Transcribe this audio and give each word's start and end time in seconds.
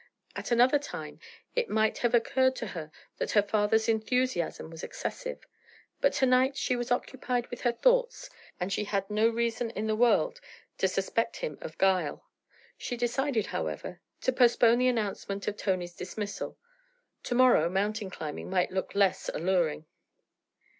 At 0.35 0.49
another 0.49 0.79
time 0.79 1.19
it 1.55 1.69
might 1.69 1.99
have 1.99 2.15
occurred 2.15 2.55
to 2.55 2.65
her 2.65 2.91
that 3.19 3.33
her 3.33 3.43
father's 3.43 3.87
enthusiasm 3.87 4.71
was 4.71 4.83
excessive, 4.83 5.45
but 5.99 6.11
to 6.13 6.25
night 6.25 6.57
she 6.57 6.75
was 6.75 6.89
occupied 6.91 7.45
with 7.51 7.61
her 7.61 7.71
thoughts, 7.71 8.31
and 8.59 8.73
she 8.73 8.85
had 8.85 9.07
no 9.11 9.29
reason 9.29 9.69
in 9.69 9.85
the 9.85 9.95
world 9.95 10.41
to 10.79 10.87
suspect 10.87 11.37
him 11.37 11.55
of 11.61 11.77
guile. 11.77 12.25
She 12.79 12.97
decided, 12.97 13.45
however, 13.45 14.01
to 14.21 14.31
postpone 14.33 14.79
the 14.79 14.87
announcement 14.87 15.47
of 15.47 15.55
Tony's 15.55 15.93
dismissal; 15.93 16.57
to 17.21 17.35
morrow 17.35 17.69
mountain 17.69 18.09
climbing 18.09 18.49
might 18.49 18.71
look 18.71 18.95
less 18.95 19.29
alluring. 19.29 19.85